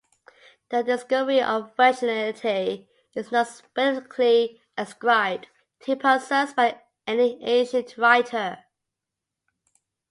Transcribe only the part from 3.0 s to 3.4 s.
is